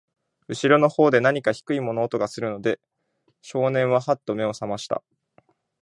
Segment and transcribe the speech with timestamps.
[0.47, 2.79] 後ろの方で、なにか低い物音がするので、
[3.43, 5.03] 少年は、はっと目を覚ましました。